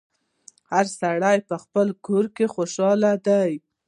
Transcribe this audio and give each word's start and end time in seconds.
هر 0.71 0.85
سړی 0.99 1.37
په 1.49 1.55
خپل 1.63 1.87
کور 2.05 2.25
کي 2.35 2.45
خوشحاله 2.55 3.11
دی 3.27 3.51